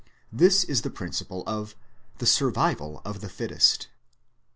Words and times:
This 0.33 0.63
is 0.63 0.81
the 0.81 0.89
prin 0.89 1.11
ciple 1.11 1.43
of" 1.45 1.75
the 2.17 2.25
survival 2.25 3.03
of 3.05 3.21
the 3.21 3.29
fittest." 3.29 3.87